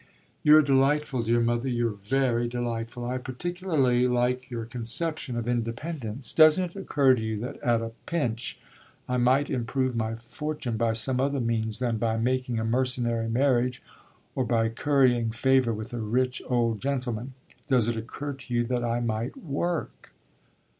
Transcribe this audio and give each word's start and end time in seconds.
"You're 0.41 0.63
delightful, 0.63 1.21
dear 1.21 1.41
mother 1.41 1.69
you're 1.69 1.91
very 1.91 2.47
delightful! 2.47 3.05
I 3.05 3.19
particularly 3.19 4.07
like 4.07 4.49
your 4.49 4.65
conception 4.65 5.35
of 5.37 5.47
independence. 5.47 6.33
Doesn't 6.33 6.71
it 6.75 6.75
occur 6.75 7.13
to 7.13 7.21
you 7.21 7.39
that 7.41 7.57
at 7.61 7.83
a 7.83 7.91
pinch 8.07 8.59
I 9.07 9.17
might 9.17 9.51
improve 9.51 9.95
my 9.95 10.15
fortune 10.15 10.75
by 10.75 10.93
some 10.93 11.19
other 11.19 11.39
means 11.39 11.77
than 11.77 11.99
by 11.99 12.17
making 12.17 12.57
a 12.59 12.65
mercenary 12.65 13.29
marriage 13.29 13.83
or 14.33 14.43
by 14.43 14.69
currying 14.69 15.29
favour 15.29 15.71
with 15.71 15.93
a 15.93 15.99
rich 16.01 16.41
old 16.47 16.81
gentleman? 16.81 17.35
Doesn't 17.67 17.93
it 17.95 17.99
occur 17.99 18.33
to 18.33 18.51
you 18.55 18.65
that 18.65 18.83
I 18.83 19.01
might 19.01 19.37
work?" 19.37 20.13